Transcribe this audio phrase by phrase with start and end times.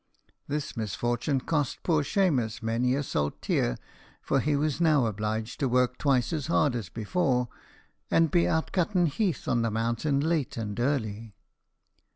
[0.47, 3.77] This misfortune cost poor Shemus many a salt tear,
[4.19, 7.49] for he was now obliged to work twice as hard as before,
[8.09, 11.35] and be out cutten heath on the mountain late and early.